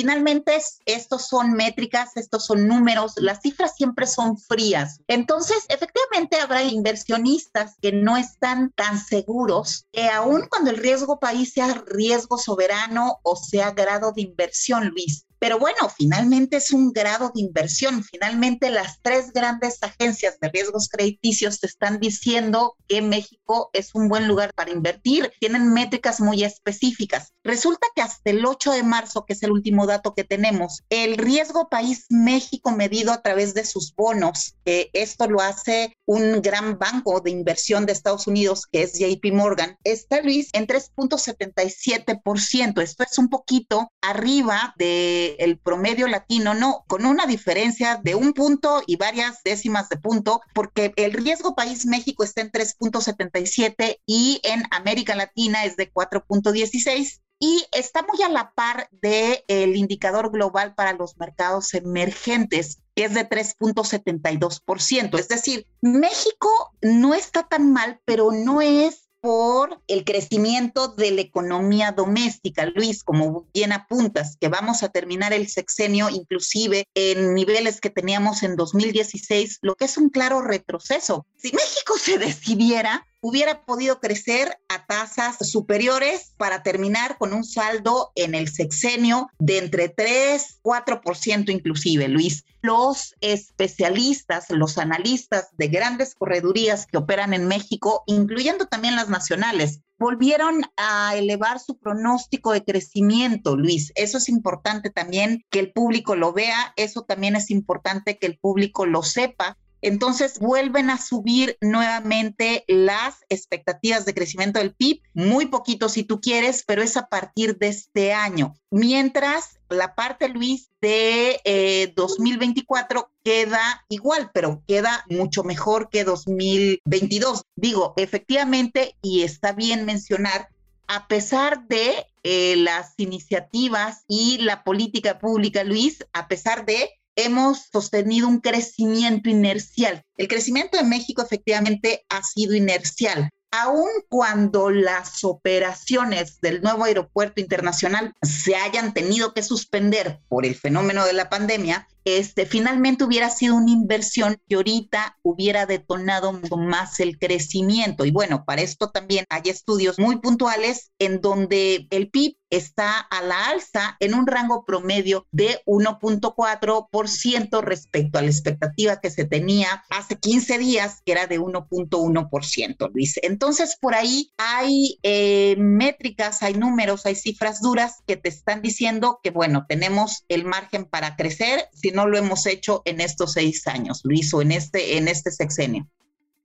Finalmente, 0.00 0.58
estos 0.86 1.28
son 1.28 1.52
métricas, 1.52 2.16
estos 2.16 2.46
son 2.46 2.66
números, 2.66 3.12
las 3.16 3.42
cifras 3.42 3.74
siempre 3.76 4.06
son 4.06 4.38
frías. 4.38 5.02
Entonces, 5.08 5.66
efectivamente, 5.68 6.40
habrá 6.40 6.62
inversionistas 6.62 7.76
que 7.82 7.92
no 7.92 8.16
están 8.16 8.70
tan 8.70 8.98
seguros 8.98 9.84
que 9.92 10.08
aun 10.08 10.46
cuando 10.48 10.70
el 10.70 10.78
riesgo 10.78 11.20
país 11.20 11.52
sea 11.52 11.82
riesgo 11.86 12.38
soberano 12.38 13.18
o 13.22 13.36
sea 13.36 13.72
grado 13.72 14.12
de 14.12 14.22
inversión, 14.22 14.88
Luis, 14.88 15.26
pero 15.40 15.58
bueno, 15.58 15.88
finalmente 15.88 16.58
es 16.58 16.70
un 16.70 16.92
grado 16.92 17.32
de 17.34 17.40
inversión. 17.40 18.04
Finalmente 18.04 18.70
las 18.70 19.00
tres 19.00 19.32
grandes 19.32 19.82
agencias 19.82 20.38
de 20.38 20.50
riesgos 20.50 20.90
crediticios 20.90 21.60
te 21.60 21.66
están 21.66 21.98
diciendo 21.98 22.76
que 22.86 23.00
México 23.00 23.70
es 23.72 23.94
un 23.94 24.08
buen 24.08 24.28
lugar 24.28 24.52
para 24.54 24.70
invertir. 24.70 25.32
Tienen 25.40 25.72
métricas 25.72 26.20
muy 26.20 26.44
específicas. 26.44 27.32
Resulta 27.42 27.86
que 27.94 28.02
hasta 28.02 28.28
el 28.30 28.44
8 28.44 28.72
de 28.72 28.82
marzo, 28.82 29.24
que 29.24 29.32
es 29.32 29.42
el 29.42 29.50
último 29.50 29.86
dato 29.86 30.14
que 30.14 30.24
tenemos, 30.24 30.82
el 30.90 31.16
riesgo 31.16 31.70
país 31.70 32.04
México 32.10 32.70
medido 32.70 33.12
a 33.12 33.22
través 33.22 33.54
de 33.54 33.64
sus 33.64 33.94
bonos, 33.94 34.56
que 34.66 34.90
esto 34.92 35.26
lo 35.26 35.40
hace 35.40 35.96
un 36.04 36.42
gran 36.42 36.78
banco 36.78 37.20
de 37.20 37.30
inversión 37.30 37.86
de 37.86 37.92
Estados 37.92 38.26
Unidos, 38.26 38.66
que 38.70 38.82
es 38.82 38.98
JP 38.98 39.32
Morgan, 39.32 39.78
está 39.84 40.20
Luis 40.20 40.50
en 40.52 40.66
3.77%. 40.66 42.82
Esto 42.82 43.04
es 43.04 43.16
un 43.16 43.30
poquito 43.30 43.90
arriba 44.02 44.74
de 44.76 45.29
el 45.38 45.58
promedio 45.58 46.08
latino, 46.08 46.54
no, 46.54 46.84
con 46.88 47.06
una 47.06 47.26
diferencia 47.26 48.00
de 48.02 48.14
un 48.14 48.32
punto 48.32 48.82
y 48.86 48.96
varias 48.96 49.42
décimas 49.42 49.88
de 49.88 49.96
punto, 49.96 50.40
porque 50.54 50.92
el 50.96 51.12
riesgo 51.12 51.54
país 51.54 51.86
México 51.86 52.24
está 52.24 52.40
en 52.40 52.52
3.77 52.52 54.00
y 54.06 54.40
en 54.44 54.62
América 54.70 55.14
Latina 55.14 55.64
es 55.64 55.76
de 55.76 55.92
4.16 55.92 57.20
y 57.40 57.64
está 57.72 58.02
muy 58.02 58.22
a 58.22 58.28
la 58.28 58.52
par 58.52 58.88
del 58.92 59.42
el 59.48 59.76
indicador 59.76 60.30
global 60.30 60.74
para 60.74 60.92
los 60.92 61.16
mercados 61.16 61.72
emergentes, 61.72 62.82
que 62.94 63.04
es 63.04 63.14
de 63.14 63.26
3.72%. 63.26 65.18
Es 65.18 65.28
decir, 65.28 65.66
México 65.80 66.48
no 66.82 67.14
está 67.14 67.48
tan 67.48 67.72
mal, 67.72 68.00
pero 68.04 68.30
no 68.30 68.60
es 68.60 69.09
por 69.20 69.80
el 69.86 70.04
crecimiento 70.04 70.88
de 70.88 71.10
la 71.10 71.20
economía 71.20 71.92
doméstica. 71.92 72.66
Luis, 72.66 73.04
como 73.04 73.46
bien 73.52 73.72
apuntas, 73.72 74.36
que 74.40 74.48
vamos 74.48 74.82
a 74.82 74.88
terminar 74.88 75.32
el 75.32 75.48
sexenio 75.48 76.08
inclusive 76.08 76.84
en 76.94 77.34
niveles 77.34 77.80
que 77.80 77.90
teníamos 77.90 78.42
en 78.42 78.56
2016, 78.56 79.58
lo 79.62 79.74
que 79.74 79.84
es 79.84 79.96
un 79.98 80.10
claro 80.10 80.40
retroceso. 80.42 81.26
Si 81.36 81.52
México 81.52 81.98
se 81.98 82.18
decidiera, 82.18 83.06
hubiera 83.20 83.64
podido 83.64 84.00
crecer 84.00 84.58
a 84.68 84.86
tasas 84.86 85.36
superiores 85.48 86.32
para 86.36 86.62
terminar 86.62 87.18
con 87.18 87.32
un 87.32 87.44
saldo 87.44 88.12
en 88.14 88.34
el 88.34 88.48
sexenio 88.48 89.28
de 89.38 89.58
entre 89.58 89.88
3, 89.88 90.60
4% 90.62 91.50
inclusive, 91.50 92.08
Luis. 92.08 92.44
Los 92.62 93.14
especialistas, 93.20 94.50
los 94.50 94.78
analistas 94.78 95.48
de 95.56 95.68
grandes 95.68 96.14
corredurías 96.14 96.86
que 96.86 96.98
operan 96.98 97.34
en 97.34 97.46
México, 97.46 98.02
incluyendo 98.06 98.66
también 98.66 98.96
las 98.96 99.08
nacionales, 99.08 99.80
volvieron 99.98 100.62
a 100.78 101.14
elevar 101.14 101.60
su 101.60 101.78
pronóstico 101.78 102.52
de 102.52 102.64
crecimiento, 102.64 103.56
Luis. 103.56 103.92
Eso 103.94 104.16
es 104.16 104.30
importante 104.30 104.88
también 104.88 105.44
que 105.50 105.60
el 105.60 105.72
público 105.72 106.16
lo 106.16 106.32
vea, 106.32 106.72
eso 106.76 107.02
también 107.02 107.36
es 107.36 107.50
importante 107.50 108.18
que 108.18 108.26
el 108.26 108.38
público 108.38 108.86
lo 108.86 109.02
sepa, 109.02 109.58
entonces 109.82 110.38
vuelven 110.38 110.90
a 110.90 110.98
subir 110.98 111.56
nuevamente 111.60 112.64
las 112.68 113.16
expectativas 113.28 114.04
de 114.04 114.14
crecimiento 114.14 114.58
del 114.58 114.74
PIB, 114.74 115.02
muy 115.14 115.46
poquito 115.46 115.88
si 115.88 116.02
tú 116.02 116.20
quieres, 116.20 116.64
pero 116.66 116.82
es 116.82 116.96
a 116.96 117.06
partir 117.06 117.58
de 117.58 117.68
este 117.68 118.12
año. 118.12 118.54
Mientras 118.70 119.58
la 119.68 119.94
parte, 119.94 120.28
Luis, 120.28 120.70
de 120.80 121.92
2024 121.94 123.00
eh, 123.00 123.18
queda 123.22 123.84
igual, 123.88 124.30
pero 124.32 124.62
queda 124.66 125.04
mucho 125.08 125.44
mejor 125.44 125.90
que 125.90 126.04
2022. 126.04 127.44
Digo, 127.56 127.94
efectivamente, 127.96 128.96
y 129.02 129.22
está 129.22 129.52
bien 129.52 129.84
mencionar, 129.84 130.48
a 130.88 131.06
pesar 131.06 131.68
de 131.68 132.06
eh, 132.24 132.56
las 132.56 132.94
iniciativas 132.96 134.04
y 134.08 134.38
la 134.38 134.64
política 134.64 135.20
pública, 135.20 135.62
Luis, 135.62 136.04
a 136.12 136.26
pesar 136.26 136.66
de 136.66 136.90
hemos 137.24 137.68
sostenido 137.72 138.28
un 138.28 138.40
crecimiento 138.40 139.28
inercial. 139.28 140.02
El 140.16 140.28
crecimiento 140.28 140.78
de 140.78 140.84
México 140.84 141.22
efectivamente 141.22 142.04
ha 142.08 142.22
sido 142.22 142.54
inercial. 142.54 143.30
Aun 143.52 143.88
cuando 144.08 144.70
las 144.70 145.24
operaciones 145.24 146.40
del 146.40 146.62
nuevo 146.62 146.84
aeropuerto 146.84 147.40
internacional 147.40 148.12
se 148.22 148.54
hayan 148.54 148.94
tenido 148.94 149.34
que 149.34 149.42
suspender 149.42 150.20
por 150.28 150.46
el 150.46 150.54
fenómeno 150.54 151.04
de 151.04 151.14
la 151.14 151.28
pandemia, 151.28 151.88
este, 152.04 152.46
finalmente 152.46 153.04
hubiera 153.04 153.30
sido 153.30 153.56
una 153.56 153.70
inversión 153.70 154.40
que 154.48 154.56
ahorita 154.56 155.18
hubiera 155.22 155.66
detonado 155.66 156.32
más 156.56 157.00
el 157.00 157.18
crecimiento. 157.18 158.04
Y 158.04 158.10
bueno, 158.10 158.44
para 158.44 158.62
esto 158.62 158.90
también 158.90 159.24
hay 159.28 159.42
estudios 159.44 159.98
muy 159.98 160.16
puntuales 160.16 160.90
en 160.98 161.20
donde 161.20 161.86
el 161.90 162.10
PIB 162.10 162.36
está 162.50 162.98
a 162.98 163.22
la 163.22 163.46
alza 163.46 163.96
en 164.00 164.14
un 164.14 164.26
rango 164.26 164.64
promedio 164.64 165.26
de 165.30 165.62
1.4% 165.66 167.62
respecto 167.62 168.18
a 168.18 168.22
la 168.22 168.28
expectativa 168.28 169.00
que 169.00 169.10
se 169.10 169.24
tenía 169.24 169.84
hace 169.88 170.18
15 170.18 170.58
días, 170.58 171.00
que 171.04 171.12
era 171.12 171.26
de 171.26 171.40
1.1%, 171.40 172.90
Luis. 172.92 173.20
Entonces, 173.22 173.76
por 173.80 173.94
ahí 173.94 174.32
hay 174.36 174.98
eh, 175.02 175.54
métricas, 175.58 176.42
hay 176.42 176.54
números, 176.54 177.06
hay 177.06 177.14
cifras 177.14 177.60
duras 177.60 178.02
que 178.06 178.16
te 178.16 178.28
están 178.28 178.62
diciendo 178.62 179.20
que, 179.22 179.30
bueno, 179.30 179.64
tenemos 179.68 180.24
el 180.28 180.44
margen 180.44 180.86
para 180.86 181.14
crecer 181.16 181.68
si 181.72 181.92
lo 182.06 182.18
hemos 182.18 182.46
hecho 182.46 182.82
en 182.84 183.00
estos 183.00 183.32
seis 183.32 183.66
años, 183.66 184.00
Luis, 184.04 184.32
o 184.34 184.42
en 184.42 184.52
este, 184.52 184.96
en 184.96 185.08
este 185.08 185.30
sexenio. 185.30 185.88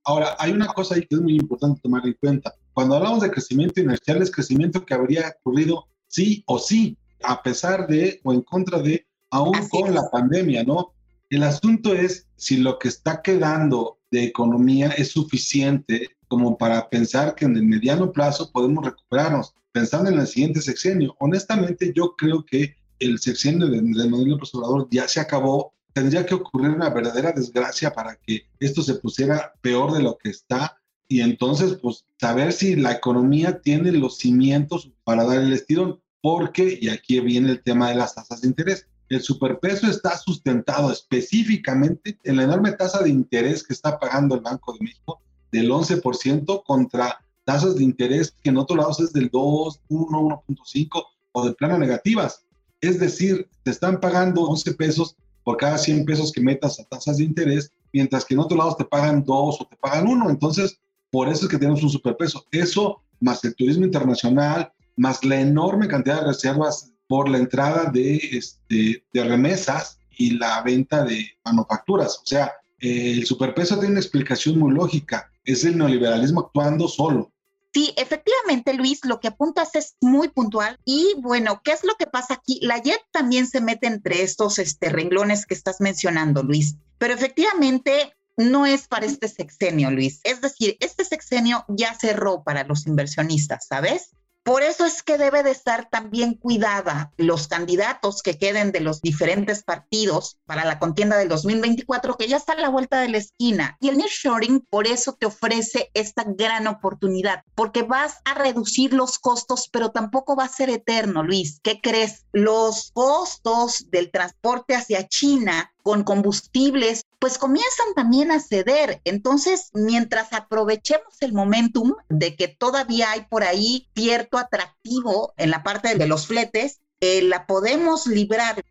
Ahora, 0.04 0.36
hay 0.38 0.52
una 0.52 0.68
cosa 0.68 0.96
ahí 0.96 1.02
que 1.02 1.16
es 1.16 1.22
muy 1.22 1.36
importante 1.36 1.82
tomar 1.82 2.06
en 2.06 2.14
cuenta. 2.14 2.54
Cuando 2.74 2.96
hablamos 2.96 3.22
de 3.22 3.32
crecimiento 3.32 3.82
inercial, 3.82 4.22
es 4.22 4.32
crecimiento 4.32 4.86
que 4.86 4.94
habría 4.94 5.36
ocurrido 5.40 5.88
sí 6.08 6.44
o 6.46 6.60
sí, 6.60 6.98
a 7.24 7.42
pesar 7.42 7.88
de 7.88 8.20
o 8.24 8.34
en 8.34 8.42
contra 8.42 8.80
de, 8.80 9.06
aún 9.32 9.68
con 9.70 9.94
la 9.94 10.10
pandemia, 10.12 10.64
¿no? 10.64 10.94
El 11.30 11.44
asunto 11.44 11.94
es 11.94 12.28
si 12.36 12.58
lo 12.58 12.78
que 12.78 12.88
está 12.88 13.22
quedando 13.24 13.98
de 14.12 14.26
economía 14.26 14.90
es 14.90 15.10
suficiente 15.10 16.10
como 16.28 16.58
para 16.58 16.88
pensar 16.90 17.34
que 17.34 17.46
en 17.46 17.56
el 17.56 17.64
mediano 17.64 18.12
plazo 18.12 18.52
podemos 18.52 18.86
recuperarnos, 18.86 19.56
pensando 19.72 20.12
en 20.12 20.20
el 20.20 20.28
siguiente 20.28 20.62
sexenio. 20.62 21.16
Honestamente, 21.20 21.92
yo 21.96 22.16
creo 22.16 22.46
que 22.46 22.76
el 23.00 23.20
sexenio 23.20 23.68
de, 23.68 23.82
de 23.82 24.10
Manuel 24.10 24.30
López 24.30 24.54
Obrador 24.56 24.88
ya 24.92 25.08
se 25.08 25.20
acabó. 25.20 25.74
Tendría 25.94 26.26
que 26.26 26.36
ocurrir 26.36 26.72
una 26.72 26.90
verdadera 26.90 27.32
desgracia 27.32 27.94
para 27.94 28.16
que 28.16 28.48
esto 28.60 28.82
se 28.82 28.96
pusiera 28.96 29.54
peor 29.62 29.94
de 29.94 30.04
lo 30.04 30.18
que 30.18 30.30
está 30.30 30.78
y 31.08 31.22
entonces, 31.22 31.78
pues, 31.82 32.06
saber 32.20 32.52
si 32.52 32.76
la 32.76 32.94
economía 32.94 33.62
tiene 33.62 33.92
los 33.92 34.18
cimientos 34.18 34.92
para 35.04 35.24
dar 35.24 35.38
el 35.38 35.54
estirón 35.54 36.02
porque, 36.22 36.80
y 36.82 36.90
aquí 36.90 37.20
viene 37.20 37.52
el 37.52 37.62
tema 37.62 37.90
de 37.90 37.96
las 37.96 38.16
tasas 38.16 38.42
de 38.42 38.48
interés, 38.48 38.88
el 39.10 39.22
superpeso 39.22 39.86
está 39.86 40.18
sustentado 40.18 40.92
específicamente 40.92 42.18
en 42.24 42.38
la 42.38 42.44
enorme 42.44 42.72
tasa 42.72 43.04
de 43.04 43.12
interés 43.12 43.64
que 43.64 43.74
está 43.74 44.00
pagando 44.00 44.34
el 44.34 44.42
Banco 44.42 44.74
de 44.74 44.80
México 44.80 45.22
del 45.52 45.70
11% 45.70 46.64
contra 46.66 47.24
tasas 47.44 47.76
de 47.76 47.84
interés 47.84 48.36
que 48.42 48.50
en 48.50 48.58
otros 48.58 48.80
lados 48.80 49.00
es 49.00 49.14
del 49.14 49.30
2, 49.30 49.82
1, 49.88 50.20
1.5 50.48 51.06
o 51.34 51.46
de 51.46 51.54
plano 51.54 51.78
negativas. 51.78 52.44
Es 52.86 53.00
decir, 53.00 53.48
te 53.64 53.72
están 53.72 54.00
pagando 54.00 54.44
11 54.44 54.74
pesos 54.76 55.16
por 55.44 55.58
cada 55.58 55.78
100 55.78 56.06
pesos 56.06 56.32
que 56.32 56.42
metas 56.42 56.80
a 56.80 56.84
tasas 56.86 57.18
de 57.18 57.24
interés, 57.24 57.72
mientras 57.94 58.26
que 58.26 58.34
en 58.34 58.40
otros 58.40 58.58
lados 58.58 58.78
te 58.78 58.86
pagan 58.86 59.24
2 59.24 59.62
o 59.62 59.68
te 59.68 59.76
pagan 59.78 60.08
1. 60.08 60.30
Entonces, 60.30 60.80
por 61.12 61.30
eso 61.30 61.46
es 61.46 61.52
que 61.52 61.58
tenemos 61.58 61.84
un 61.84 61.90
superpeso. 61.90 62.46
Eso, 62.52 63.02
más 63.20 63.44
el 63.46 63.56
turismo 63.56 63.86
internacional, 63.86 64.72
más 64.98 65.24
la 65.24 65.40
enorme 65.40 65.88
cantidad 65.88 66.22
de 66.22 66.28
reservas 66.28 66.92
por 67.08 67.30
la 67.30 67.38
entrada 67.38 67.92
de, 67.92 68.16
este, 68.16 69.04
de 69.14 69.24
remesas 69.24 70.00
y 70.18 70.32
la 70.32 70.62
venta 70.64 71.04
de 71.04 71.26
manufacturas. 71.44 72.20
O 72.24 72.26
sea, 72.26 72.52
el 72.80 73.26
superpeso 73.26 73.76
tiene 73.76 73.92
una 73.92 74.02
explicación 74.02 74.60
muy 74.60 74.74
lógica. 74.74 75.32
Es 75.44 75.64
el 75.64 75.78
neoliberalismo 75.78 76.42
actuando 76.42 76.88
solo. 76.88 77.32
Sí, 77.76 77.94
efectivamente, 77.98 78.74
Luis, 78.74 79.02
lo 79.04 79.20
que 79.20 79.28
apuntas 79.28 79.76
es 79.76 79.98
muy 80.00 80.30
puntual. 80.30 80.80
Y 80.86 81.14
bueno, 81.18 81.60
¿qué 81.62 81.74
es 81.74 81.84
lo 81.84 81.96
que 81.96 82.08
pasa 82.08 82.36
aquí? 82.36 82.58
La 82.62 82.82
JET 82.82 83.02
también 83.12 83.48
se 83.48 83.60
mete 83.60 83.88
entre 83.88 84.22
estos 84.22 84.60
este, 84.60 84.88
renglones 84.88 85.46
que 85.46 85.56
estás 85.56 85.82
mencionando, 85.82 86.42
Luis. 86.42 86.76
Pero 87.00 87.14
efectivamente, 87.14 88.16
no 88.38 88.66
es 88.66 88.88
para 88.88 89.06
este 89.06 89.28
sexenio, 89.28 89.92
Luis. 89.92 90.22
Es 90.24 90.40
decir, 90.40 90.78
este 90.80 91.04
sexenio 91.04 91.66
ya 91.68 91.94
cerró 91.96 92.46
para 92.46 92.64
los 92.64 92.88
inversionistas, 92.88 93.68
¿sabes? 93.68 94.12
Por 94.46 94.62
eso 94.62 94.86
es 94.86 95.02
que 95.02 95.18
debe 95.18 95.42
de 95.42 95.50
estar 95.50 95.90
también 95.90 96.36
cuidada 96.36 97.12
los 97.18 97.48
candidatos 97.48 98.22
que 98.22 98.38
queden 98.38 98.72
de 98.72 98.80
los 98.80 99.02
diferentes 99.02 99.64
partidos 99.64 100.38
para 100.46 100.66
la 100.66 100.78
contienda 100.78 101.18
del 101.18 101.30
2024, 101.30 102.16
que 102.16 102.28
ya 102.28 102.38
está 102.38 102.54
a 102.54 102.58
la 102.62 102.70
vuelta 102.70 103.02
de 103.02 103.10
la 103.10 103.18
esquina. 103.18 103.76
Y 103.82 103.90
el 103.90 103.98
nearshoring 103.98 104.60
por 104.70 104.86
eso 104.86 105.14
te 105.14 105.26
ofrece 105.26 105.90
esta 105.96 106.26
gran 106.28 106.68
oportunidad, 106.68 107.42
porque 107.56 107.82
vas 107.82 108.20
a 108.24 108.36
reducir 108.36 108.94
los 108.94 109.18
costos, 109.18 109.68
pero 109.72 109.90
tampoco 109.90 110.36
va 110.36 110.44
a 110.44 110.50
ser 110.50 110.70
eterno, 110.70 111.24
Luis. 111.24 111.60
¿Qué 111.64 111.82
crees? 111.82 112.28
Los 112.32 112.92
costos 112.94 113.90
del 113.90 114.12
transporte 114.12 114.76
hacia 114.76 115.08
China 115.08 115.72
con 115.86 116.04
combustibles, 116.04 117.06
pues 117.20 117.38
comienzan 117.38 117.94
también 117.94 118.32
a 118.32 118.40
ceder. 118.40 119.02
Entonces, 119.04 119.70
mientras 119.76 120.34
aprovechemos 120.34 121.22
el 121.22 121.32
momentum 121.32 121.94
de 122.10 122.36
que 122.36 122.48
todavía 122.48 123.12
hay 123.12 123.28
por 123.30 123.44
ahí 123.44 123.88
cierto 123.94 124.40
atractivo 124.40 125.36
en 125.38 125.52
la 125.52 125.62
parte 125.62 125.94
de 125.94 126.08
los 126.08 126.26
fletes, 126.26 126.80
eh, 127.02 127.22
la 127.22 127.46
podemos 127.46 128.08
librar. 128.08 128.66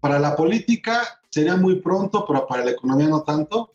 Para 0.00 0.18
la 0.18 0.34
política 0.34 1.20
sería 1.28 1.54
muy 1.54 1.82
pronto, 1.82 2.24
pero 2.26 2.46
para 2.46 2.64
la 2.64 2.70
economía 2.70 3.08
no 3.08 3.24
tanto. 3.24 3.74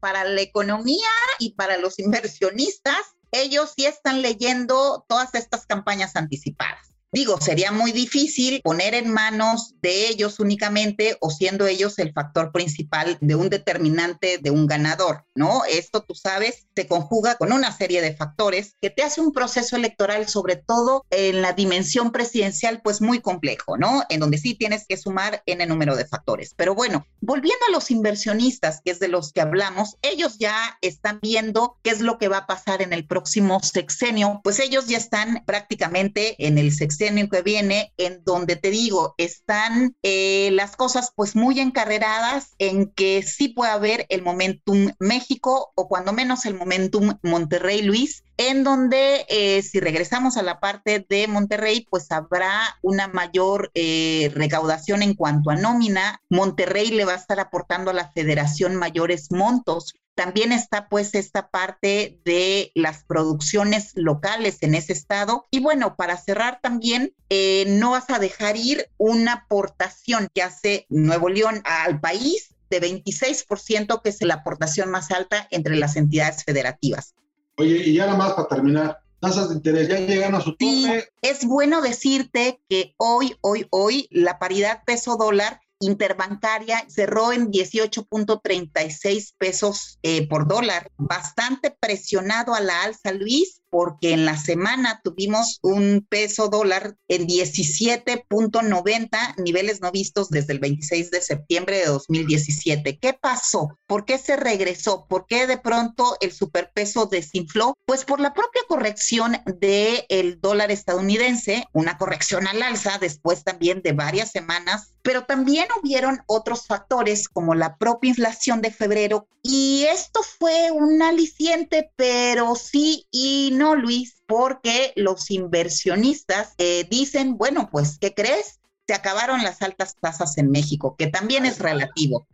Para 0.00 0.24
la 0.24 0.40
economía 0.40 1.10
y 1.38 1.50
para 1.50 1.76
los 1.76 1.98
inversionistas, 1.98 3.14
ellos 3.30 3.74
sí 3.76 3.84
están 3.84 4.22
leyendo 4.22 5.04
todas 5.06 5.34
estas 5.34 5.66
campañas 5.66 6.16
anticipadas. 6.16 6.91
Digo, 7.14 7.38
sería 7.42 7.72
muy 7.72 7.92
difícil 7.92 8.62
poner 8.64 8.94
en 8.94 9.12
manos 9.12 9.74
de 9.82 10.08
ellos 10.08 10.40
únicamente 10.40 11.18
o 11.20 11.28
siendo 11.28 11.66
ellos 11.66 11.98
el 11.98 12.14
factor 12.14 12.52
principal 12.52 13.18
de 13.20 13.34
un 13.34 13.50
determinante 13.50 14.38
de 14.38 14.50
un 14.50 14.66
ganador, 14.66 15.26
¿no? 15.34 15.60
Esto, 15.66 16.00
tú 16.00 16.14
sabes, 16.14 16.66
se 16.74 16.86
conjuga 16.86 17.34
con 17.34 17.52
una 17.52 17.70
serie 17.70 18.00
de 18.00 18.16
factores 18.16 18.76
que 18.80 18.88
te 18.88 19.02
hace 19.02 19.20
un 19.20 19.32
proceso 19.32 19.76
electoral, 19.76 20.26
sobre 20.26 20.56
todo 20.56 21.04
en 21.10 21.42
la 21.42 21.52
dimensión 21.52 22.12
presidencial, 22.12 22.80
pues 22.82 23.02
muy 23.02 23.20
complejo, 23.20 23.76
¿no? 23.76 24.04
En 24.08 24.18
donde 24.18 24.38
sí 24.38 24.54
tienes 24.54 24.86
que 24.88 24.96
sumar 24.96 25.42
en 25.44 25.60
el 25.60 25.68
número 25.68 25.96
de 25.96 26.06
factores. 26.06 26.54
Pero 26.56 26.74
bueno, 26.74 27.06
volviendo 27.20 27.66
a 27.68 27.72
los 27.72 27.90
inversionistas, 27.90 28.80
que 28.82 28.90
es 28.90 29.00
de 29.00 29.08
los 29.08 29.34
que 29.34 29.42
hablamos, 29.42 29.98
ellos 30.00 30.38
ya 30.38 30.78
están 30.80 31.20
viendo 31.20 31.76
qué 31.82 31.90
es 31.90 32.00
lo 32.00 32.16
que 32.16 32.28
va 32.28 32.38
a 32.38 32.46
pasar 32.46 32.80
en 32.80 32.94
el 32.94 33.06
próximo 33.06 33.60
sexenio, 33.62 34.40
pues 34.42 34.60
ellos 34.60 34.86
ya 34.86 34.96
están 34.96 35.42
prácticamente 35.44 36.36
en 36.38 36.56
el 36.56 36.72
sexenio 36.72 37.01
que 37.02 37.42
viene, 37.42 37.92
en 37.96 38.22
donde 38.24 38.54
te 38.54 38.70
digo, 38.70 39.14
están 39.18 39.96
eh, 40.02 40.50
las 40.52 40.76
cosas 40.76 41.12
pues 41.16 41.34
muy 41.34 41.58
encarreradas 41.58 42.52
en 42.58 42.92
que 42.92 43.22
sí 43.22 43.48
puede 43.48 43.72
haber 43.72 44.06
el 44.08 44.22
momentum 44.22 44.92
México 45.00 45.72
o 45.74 45.88
cuando 45.88 46.12
menos 46.12 46.46
el 46.46 46.54
momentum 46.54 47.18
Monterrey 47.22 47.82
Luis, 47.82 48.22
en 48.36 48.62
donde 48.62 49.26
eh, 49.28 49.62
si 49.62 49.80
regresamos 49.80 50.36
a 50.36 50.42
la 50.42 50.60
parte 50.60 51.04
de 51.08 51.26
Monterrey, 51.26 51.86
pues 51.90 52.10
habrá 52.12 52.78
una 52.82 53.08
mayor 53.08 53.72
eh, 53.74 54.30
recaudación 54.34 55.02
en 55.02 55.14
cuanto 55.14 55.50
a 55.50 55.56
nómina. 55.56 56.20
Monterrey 56.30 56.90
le 56.90 57.04
va 57.04 57.14
a 57.14 57.16
estar 57.16 57.40
aportando 57.40 57.90
a 57.90 57.94
la 57.94 58.12
federación 58.12 58.76
mayores 58.76 59.32
montos 59.32 59.94
también 60.14 60.52
está 60.52 60.88
pues 60.88 61.14
esta 61.14 61.50
parte 61.50 62.20
de 62.24 62.70
las 62.74 63.04
producciones 63.04 63.92
locales 63.94 64.58
en 64.60 64.74
ese 64.74 64.92
estado. 64.92 65.46
Y 65.50 65.60
bueno, 65.60 65.96
para 65.96 66.16
cerrar 66.16 66.60
también, 66.62 67.14
eh, 67.30 67.64
no 67.68 67.92
vas 67.92 68.10
a 68.10 68.18
dejar 68.18 68.56
ir 68.56 68.88
una 68.98 69.32
aportación 69.32 70.28
que 70.34 70.42
hace 70.42 70.86
Nuevo 70.88 71.28
León 71.28 71.62
al 71.64 72.00
país 72.00 72.54
de 72.70 72.80
26%, 72.80 74.02
que 74.02 74.10
es 74.10 74.22
la 74.22 74.34
aportación 74.34 74.90
más 74.90 75.10
alta 75.10 75.46
entre 75.50 75.76
las 75.76 75.96
entidades 75.96 76.44
federativas. 76.44 77.14
Oye, 77.56 77.76
y 77.84 77.94
ya 77.94 78.06
nada 78.06 78.18
más 78.18 78.32
para 78.32 78.48
terminar, 78.48 78.98
tasas 79.20 79.50
de 79.50 79.56
interés 79.56 79.88
ya 79.88 79.98
llegan 79.98 80.34
a 80.34 80.40
su 80.40 80.52
tope. 80.52 81.08
es 81.20 81.44
bueno 81.44 81.80
decirte 81.80 82.60
que 82.68 82.94
hoy, 82.96 83.36
hoy, 83.40 83.66
hoy, 83.70 84.08
la 84.10 84.38
paridad 84.38 84.82
peso 84.84 85.16
dólar 85.16 85.60
interbancaria 85.82 86.84
cerró 86.88 87.32
en 87.32 87.50
18.36 87.50 89.34
pesos 89.36 89.98
eh, 90.02 90.26
por 90.28 90.46
dólar, 90.48 90.90
bastante 90.96 91.76
presionado 91.78 92.54
a 92.54 92.60
la 92.60 92.82
alza, 92.82 93.12
Luis, 93.12 93.61
porque 93.72 94.12
en 94.12 94.26
la 94.26 94.36
semana 94.36 95.00
tuvimos 95.02 95.58
un 95.62 96.06
peso 96.06 96.48
dólar 96.48 96.98
en 97.08 97.26
17.90, 97.26 99.36
niveles 99.38 99.80
no 99.80 99.90
vistos 99.90 100.28
desde 100.28 100.52
el 100.52 100.58
26 100.58 101.10
de 101.10 101.22
septiembre 101.22 101.78
de 101.78 101.86
2017. 101.86 102.98
¿Qué 102.98 103.14
pasó? 103.14 103.78
¿Por 103.86 104.04
qué 104.04 104.18
se 104.18 104.36
regresó? 104.36 105.06
¿Por 105.08 105.24
qué 105.26 105.46
de 105.46 105.56
pronto 105.56 106.18
el 106.20 106.32
superpeso 106.32 107.06
desinfló? 107.06 107.72
Pues 107.86 108.04
por 108.04 108.20
la 108.20 108.34
propia 108.34 108.60
corrección 108.68 109.38
del 109.46 110.04
el 110.10 110.38
dólar 110.38 110.70
estadounidense, 110.70 111.64
una 111.72 111.96
corrección 111.96 112.46
al 112.46 112.62
alza 112.62 112.98
después 113.00 113.42
también 113.42 113.80
de 113.80 113.92
varias 113.92 114.32
semanas, 114.32 114.92
pero 115.00 115.24
también 115.24 115.66
hubieron 115.80 116.20
otros 116.26 116.66
factores 116.66 117.26
como 117.26 117.54
la 117.54 117.78
propia 117.78 118.10
inflación 118.10 118.60
de 118.60 118.70
febrero 118.70 119.28
y 119.42 119.84
esto 119.84 120.22
fue 120.22 120.70
un 120.70 121.02
aliciente, 121.02 121.90
pero 121.96 122.54
sí 122.54 123.06
y 123.10 123.50
no 123.52 123.61
no, 123.62 123.76
Luis, 123.76 124.24
porque 124.26 124.92
los 124.96 125.30
inversionistas 125.30 126.54
eh, 126.58 126.84
dicen, 126.90 127.38
bueno, 127.38 127.68
pues, 127.70 127.96
¿qué 127.96 128.12
crees? 128.12 128.58
Se 128.88 128.92
acabaron 128.92 129.44
las 129.44 129.62
altas 129.62 129.94
tasas 130.00 130.36
en 130.36 130.50
México, 130.50 130.96
que 130.98 131.06
también 131.06 131.46
es 131.46 131.60
relativo. 131.60 132.26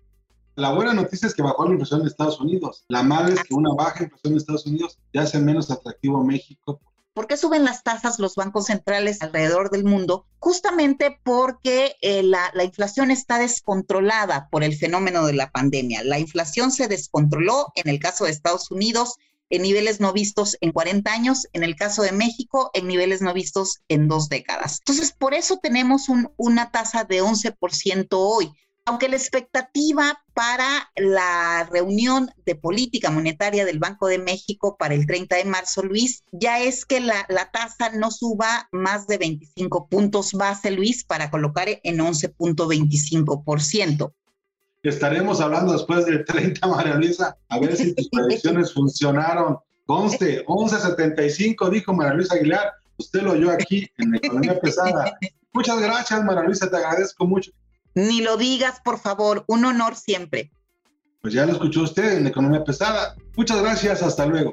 La 0.55 0.73
buena 0.73 0.95
noticia 0.95 1.29
es 1.29 1.35
que 1.35 1.43
bajó 1.43 1.67
la 1.67 1.73
inflación 1.73 2.01
en 2.01 2.07
Estados 2.07 2.41
Unidos. 2.41 2.87
La 2.89 3.03
mala 3.03 3.29
es 3.29 3.45
que 3.45 3.55
una 3.55 3.75
baja 3.75 4.05
inflación 4.05 4.33
en 4.33 4.39
Estados 4.39 4.65
Unidos 4.65 4.99
ya 5.13 5.21
hace 5.21 5.39
menos 5.39 5.71
atractivo 5.71 6.17
a 6.19 6.25
México. 6.25 6.81
¿Por 7.13 7.27
qué 7.27 7.37
suben 7.37 7.65
las 7.65 7.83
tasas 7.83 8.19
los 8.19 8.35
bancos 8.35 8.67
centrales 8.67 9.21
alrededor 9.21 9.71
del 9.71 9.85
mundo? 9.85 10.25
Justamente 10.39 11.21
porque 11.23 11.97
eh, 12.01 12.23
la, 12.23 12.51
la, 12.55 12.65
inflación 12.65 13.11
está 13.11 13.39
descontrolada 13.39 14.49
por 14.51 14.65
el 14.65 14.75
fenómeno 14.75 15.27
de 15.27 15.35
la 15.35 15.51
pandemia. 15.51 16.03
La 16.05 16.19
inflación 16.19 16.73
se 16.73 16.89
descontroló 16.89 17.67
en 17.75 17.91
el 17.91 17.99
caso 17.99 18.25
de 18.25 18.31
Estados 18.31 18.71
Unidos 18.71 19.17
en 19.51 19.63
niveles 19.63 20.01
no 20.01 20.13
vistos 20.13 20.57
en 20.61 20.73
40 20.73 21.13
años, 21.13 21.47
en 21.53 21.65
el 21.65 21.77
caso 21.77 22.03
de 22.03 22.13
México, 22.13 22.71
en 22.75 22.87
niveles 22.87 23.23
no 23.23 23.33
vistos 23.33 23.81
en 23.89 24.09
dos 24.09 24.29
décadas. 24.29 24.79
Entonces, 24.81 25.13
por 25.13 25.35
eso 25.35 25.59
tenemos 25.59 26.07
una 26.37 26.71
tasa 26.71 27.05
de 27.05 27.23
11% 27.23 28.09
hoy. 28.13 28.53
Aunque 28.85 29.09
la 29.11 29.17
expectativa 29.17 30.23
para 30.33 30.91
la 30.97 31.69
reunión 31.71 32.31
de 32.47 32.55
política 32.55 33.11
monetaria 33.11 33.67
del 33.67 33.79
Banco 33.79 34.07
de 34.07 34.19
México 34.19 34.79
para 34.79 34.95
el 34.95 35.07
30 35.07 35.37
de 35.37 35.45
marzo, 35.45 35.83
Luis, 35.83 36.25
ya 36.33 36.61
es 36.61 36.87
que 36.87 37.01
la, 37.01 37.27
tasa 37.53 37.91
no 37.91 38.11
suba 38.11 38.67
más 38.73 39.07
de 39.07 39.19
25 39.19 39.89
puntos 39.89 40.33
base, 40.33 40.71
Luis, 40.71 41.05
para 41.05 41.31
colocar 41.31 41.69
en 41.69 41.99
11.25% 41.99 44.15
estaremos 44.83 45.41
hablando 45.41 45.73
después 45.73 46.07
del 46.07 46.25
30, 46.27 46.67
María 46.67 46.95
Luisa, 46.95 47.37
a 47.49 47.59
ver 47.59 47.77
si 47.77 47.95
tus 47.95 48.09
predicciones 48.09 48.73
funcionaron. 48.73 49.59
Conste, 49.87 50.45
11.75, 50.47 51.71
dijo 51.71 51.93
María 51.95 52.15
Luisa 52.15 52.35
Aguilar. 52.35 52.73
Usted 52.99 53.23
lo 53.23 53.33
oyó 53.33 53.51
aquí 53.51 53.89
en 53.99 54.15
Economía 54.15 54.61
Pesada. 54.61 55.17
Muchas 55.53 55.81
gracias, 55.81 56.25
María 56.25 56.43
Luisa, 56.43 56.69
te 56.69 56.77
agradezco 56.77 57.27
mucho. 57.27 57.53
Ni 57.95 58.21
lo 58.21 58.37
digas, 58.37 58.81
por 58.85 58.99
favor, 58.99 59.45
un 59.49 59.65
honor 59.65 59.97
siempre. 59.97 60.51
Pues 61.21 61.35
ya 61.35 61.47
lo 61.47 61.53
escuchó 61.53 61.83
usted 61.83 62.19
en 62.19 62.27
Economía 62.27 62.63
Pesada. 62.63 63.17
Muchas 63.37 63.61
gracias, 63.63 64.03
hasta 64.03 64.27
luego. 64.27 64.53